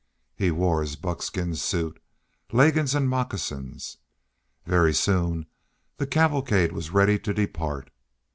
He 0.35 0.49
wore 0.49 0.81
his 0.81 0.95
buckskin 0.95 1.53
suit, 1.53 2.01
leggings, 2.51 2.95
and 2.95 3.07
moccasins. 3.07 3.97
Very 4.65 4.95
soon 4.95 5.45
the 5.97 6.07
cavalcade 6.07 6.71
was 6.71 6.89
ready 6.89 7.19
to 7.19 7.35
depart. 7.35 7.91